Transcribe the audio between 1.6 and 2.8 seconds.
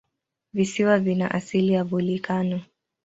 ya volikano.